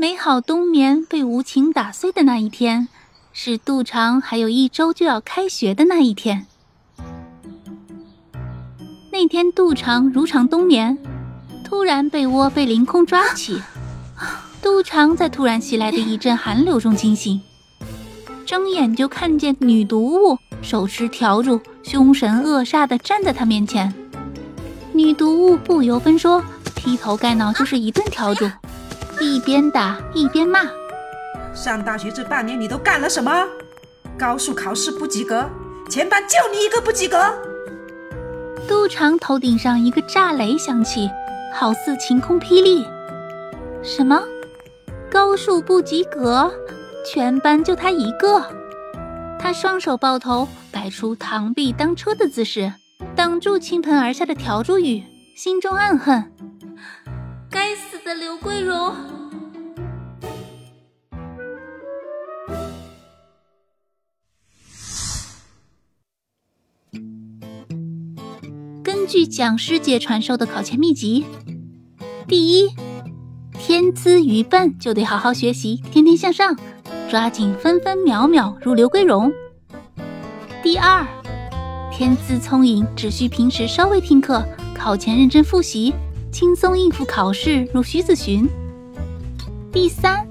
[0.00, 2.86] 美好冬眠被无情打碎的那一天，
[3.32, 6.46] 是杜长还有一周就要开学的那一天。
[9.10, 10.96] 那天杜长如常冬眠，
[11.64, 13.60] 突然被窝被凌空抓起，
[14.62, 17.40] 杜长在突然袭来的一阵寒流中惊醒，
[18.46, 23.92] 睁眼就看见女毒物手持笤帚，凶神恶煞的站在他面前。
[24.92, 26.40] 女毒物不由分说，
[26.76, 28.48] 劈头盖脑就是一顿笤帚。
[29.20, 30.60] 一边打一边骂
[31.52, 33.46] ：“上大学这半年你都干了什么？
[34.16, 35.48] 高数考试不及格，
[35.90, 37.18] 全班就你一个不及格。”
[38.68, 41.10] 杜长头顶上一个炸雷响起，
[41.54, 42.86] 好似晴空霹雳。
[43.82, 44.22] 什么？
[45.10, 46.52] 高数不及格？
[47.10, 48.44] 全班就他一个？
[49.38, 52.72] 他双手抱头，摆出螳臂当车的姿势，
[53.16, 55.02] 挡住倾盆而下的笤帚雨，
[55.34, 56.32] 心中暗恨。
[57.50, 58.94] 该死的刘桂荣！
[69.08, 71.24] 据讲师姐传授的考前秘籍，
[72.26, 72.68] 第一，
[73.58, 76.54] 天资愚笨就得好好学习，天天向上，
[77.08, 79.32] 抓紧分分秒秒如刘桂荣。
[80.62, 81.06] 第二，
[81.90, 85.94] 天资聪颖只需平时稍微听课，考前认真复习。
[86.30, 88.46] 轻松应付考试，如徐子寻。
[89.72, 90.28] 第三，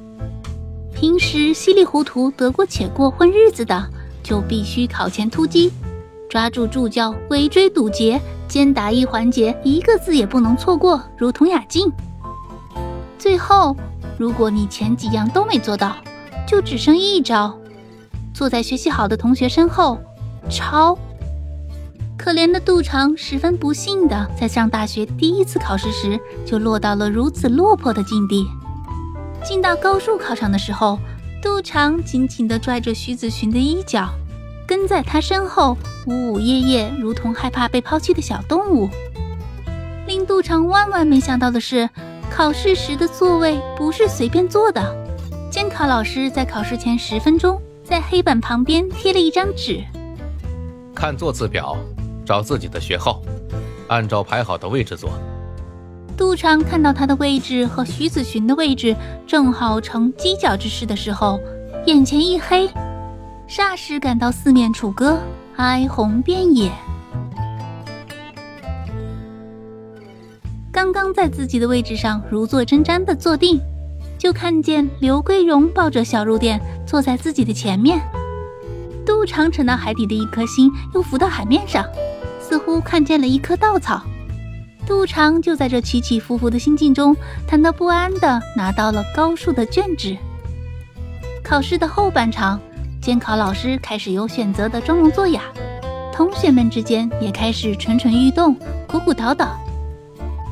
[0.93, 3.89] 平时稀里糊涂得过且过混日子的，
[4.21, 5.71] 就必须考前突击，
[6.29, 11.91] 抓住助教围追堵截，兼答疑环节一个字也不能错过，如同雅静。
[13.19, 13.75] 最后，
[14.17, 15.95] 如果你前几样都没做到，
[16.47, 17.57] 就只剩一招，
[18.33, 19.99] 坐在学习好的同学身后
[20.49, 20.97] 抄。
[22.17, 28.47] 可怜的杜长十分不幸的，在上大学第一次考试时就落到了如此落魄的境地。
[29.43, 30.97] 进到高数考场的时候，
[31.41, 34.09] 杜长紧紧地拽着徐子寻的衣角，
[34.67, 38.89] 跟在他身后呜呜咽咽，如同害怕被抛弃的小动物。
[40.05, 41.89] 令杜长万万没想到的是，
[42.29, 45.07] 考试时的座位不是随便坐的。
[45.49, 49.81] 监考老师在考试前十分钟，在黑板旁边贴了一张纸，
[50.93, 51.75] 看座次表。
[52.25, 53.21] 找自己的学号，
[53.87, 55.09] 按照排好的位置坐。
[56.17, 58.93] 杜长看到他的位置和徐子寻的位置
[59.25, 61.39] 正好成犄角之势的时候，
[61.85, 62.69] 眼前一黑，
[63.47, 65.17] 霎时感到四面楚歌，
[65.55, 66.69] 哀鸿遍野。
[70.69, 73.59] 刚刚在自己的位置上如坐针毡的坐定，
[74.17, 78.01] 就看见刘桂荣抱着小肉垫坐在自己的前面。
[79.05, 81.85] 杜长沉到海底的一颗心又浮到海面上。
[82.39, 84.01] 似乎看见了一棵稻草，
[84.85, 87.13] 杜长就在这起起伏伏的心境中，
[87.45, 90.17] 忐忑不安地拿到了高数的卷纸。
[91.43, 92.57] 考试的后半场，
[93.07, 95.43] 监考老师开始有选择的装聋作哑，
[96.11, 98.53] 同学们之间也开始蠢蠢欲动、
[98.85, 99.57] 鼓鼓捣捣。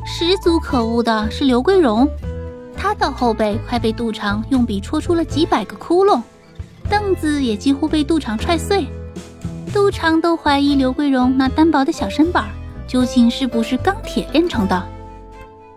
[0.06, 2.08] 十足可恶的是刘桂荣，
[2.74, 6.22] 他的后背快被杜长用笔戳出了几百个窟窿，
[6.90, 8.88] 凳子也几乎被杜长踹碎。
[9.74, 12.46] 杜长都怀疑刘桂荣那单薄的小身板
[12.88, 14.82] 究竟是不是钢铁炼成的，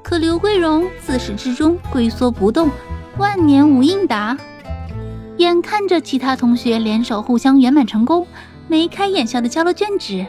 [0.00, 2.71] 可刘桂荣自始至终龟缩不动，
[3.16, 4.39] 万年无应答。
[5.38, 8.26] 眼看着其他同学联手互相圆满成功，
[8.66, 10.26] 眉开眼笑的交了卷纸，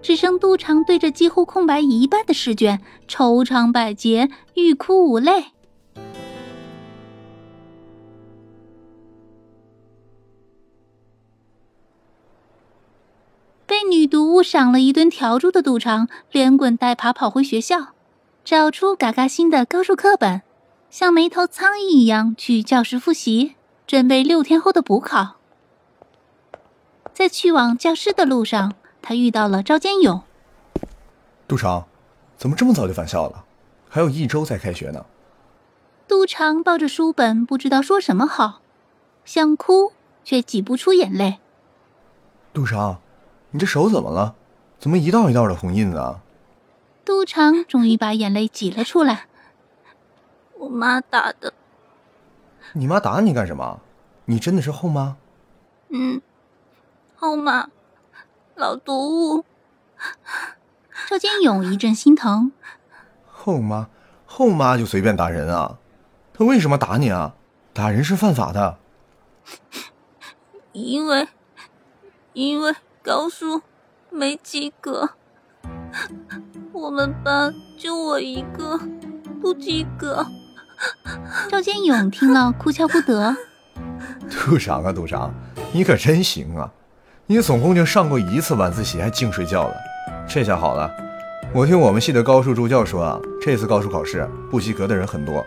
[0.00, 5.46] 只剩杜长对着几乎空白一半的试卷，愁肠百结，欲哭无泪。
[13.66, 17.88] 被女毒物赏了一顿笤帚的杜长，连滚带爬跑回学校，
[18.44, 20.42] 找出嘎嘎新的高数课本，
[20.88, 23.56] 像没头苍蝇一样去教室复习，
[23.86, 25.36] 准备六天后的补考。
[27.12, 30.22] 在去往教室的路上，他遇到了赵建勇。
[31.46, 31.86] 杜长，
[32.36, 33.44] 怎么这么早就返校了？
[33.88, 35.06] 还有一周才开学呢。
[36.08, 38.60] 杜长抱着书本，不知道说什么好，
[39.24, 39.92] 想哭
[40.24, 41.38] 却挤不出眼泪。
[42.52, 43.00] 杜长。
[43.52, 44.34] 你这手怎么了？
[44.78, 46.20] 怎么一道一道的红印子啊？
[47.04, 49.28] 杜长终于把眼泪挤了出来。
[50.58, 51.54] 我妈打的。
[52.72, 53.80] 你妈打你干什么？
[54.26, 55.16] 你真的是后妈？
[55.88, 56.20] 嗯，
[57.14, 57.68] 后妈，
[58.54, 59.44] 老毒物。
[61.08, 62.50] 赵建勇一阵心疼。
[63.26, 63.88] 后妈，
[64.26, 65.78] 后妈就随便打人啊？
[66.34, 67.34] 他为什么打你啊？
[67.72, 68.78] 打人是犯法的。
[70.72, 71.28] 因为，
[72.32, 73.62] 因为高数
[74.10, 75.10] 没及格，
[76.72, 78.78] 我们班就我一个
[79.40, 80.26] 不及格。
[81.48, 83.36] 赵建勇听了哭笑不得。
[84.28, 85.32] 杜长啊，杜长，
[85.72, 86.70] 你可真行啊！
[87.26, 89.74] 你总共就上过一次晚自习，还净睡觉了。
[90.28, 90.90] 这下好了，
[91.52, 95.44] 我听我们系的高数助教说啊，这次高数考试不及格的人很多，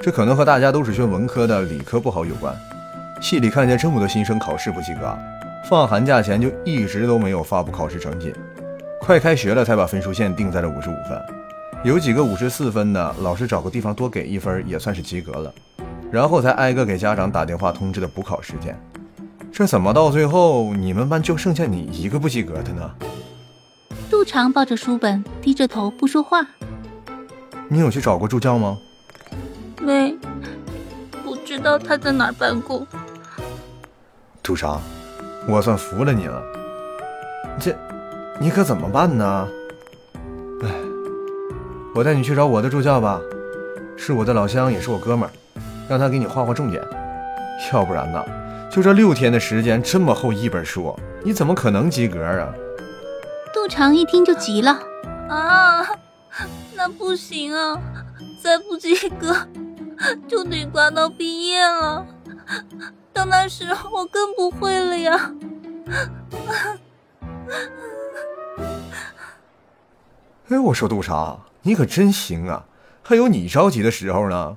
[0.00, 2.54] 这可能和大家都是学文科的，理科不好有关。
[3.20, 5.16] 系里看见这么多新生考试不及格，
[5.68, 8.34] 放寒假前就一直都没有发布考试成绩，
[9.00, 11.20] 快开学了才把分数线定在了五十五分。
[11.84, 15.52] 有几个五十四分的，老师找个地方多给一分也算是及格了，
[16.12, 18.80] 然后才挨个给家长打电话通知的补考时间。
[19.50, 22.88] 这怎么到最后你们班就剩下你一个不及格的呢？
[24.08, 26.46] 杜长抱着书本，低着头不说话。
[27.66, 28.78] 你有去找过助教吗？
[29.80, 30.14] 没，
[31.24, 32.86] 不知道他在哪儿办公。
[34.40, 34.80] 杜长，
[35.48, 36.40] 我算服了你了。
[37.58, 37.76] 这，
[38.38, 39.48] 你可怎么办呢？
[41.92, 43.20] 哎，我带你去找我的助教吧，
[43.96, 45.32] 是我的老乡，也是我哥们儿，
[45.88, 46.82] 让他给你画画重点。
[47.72, 48.24] 要不然呢，
[48.70, 52.48] 就这六天的时间，这么厚一本书，你怎么可能及格啊？
[53.52, 54.78] 杜长一听就急了，
[55.28, 55.86] 啊，
[56.74, 57.78] 那不行啊，
[58.42, 59.36] 再不及格
[60.26, 62.06] 就得挂到毕业了。
[63.12, 65.30] 到那时候我更不会了呀。
[70.48, 72.66] 哎，我说杜长，你可真行啊，
[73.02, 74.56] 还有你着急的时候呢。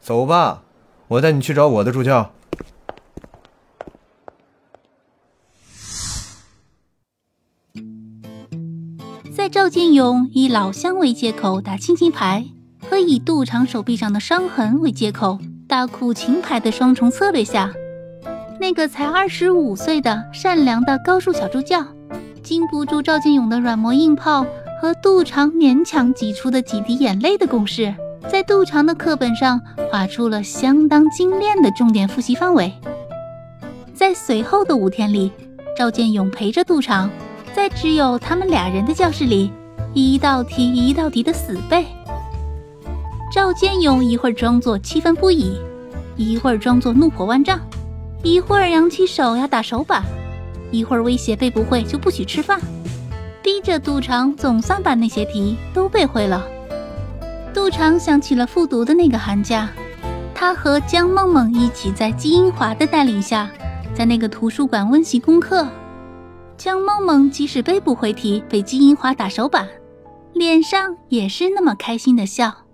[0.00, 0.62] 走吧，
[1.08, 2.30] 我带你去找我的助教。
[9.34, 12.46] 在赵建勇以老乡为借口打亲情牌，
[12.88, 17.72] 和以杜长手臂上的伤痕为借口打苦情牌的双重策略下，
[18.60, 21.82] 那个才二十五岁的善良的高数小助教，
[22.42, 24.46] 经不住赵建勇的软磨硬泡
[24.84, 27.94] 和杜长勉强挤出的几滴眼泪的公式，
[28.28, 29.58] 在杜长的课本上
[29.90, 32.70] 画出了相当精炼的重点复习范围。
[33.94, 35.32] 在随后的五天里，
[35.74, 37.08] 赵建勇陪着杜长。
[37.54, 39.50] 在只有他们俩人的教室里，
[39.94, 41.86] 一道题一道题的死背。
[43.32, 45.56] 赵建勇一会儿装作气愤不已，
[46.14, 47.58] 一会儿装作怒火万丈，
[48.22, 50.02] 一会儿扬起手要打手板，
[50.70, 52.60] 一会儿威胁背不会就不许吃饭，
[53.44, 56.48] 逼着杜长总算把那些题都背会了。
[57.52, 59.68] 杜长想起了复读的那个寒假，
[60.34, 63.50] 他和江梦梦一起在季英华的带领下，
[63.94, 65.68] 在那个图书馆温习功课。
[66.56, 69.68] 江梦梦即使背不会题，被金英华打手板，
[70.32, 72.64] 脸上也是那么开心的笑。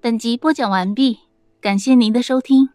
[0.00, 1.18] 本集播讲完毕，
[1.60, 2.68] 感谢您的收听。